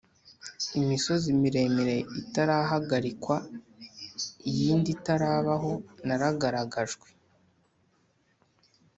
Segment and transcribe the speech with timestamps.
[0.79, 3.35] imisozi miremire itarahagarikwa,
[4.49, 5.71] iyindi itarabaho
[6.07, 7.07] naragaragajwe